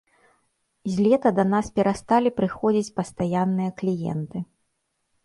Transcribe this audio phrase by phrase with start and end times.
[0.93, 4.37] З лета да нас перасталі прыходзіць пастаянныя кліенты.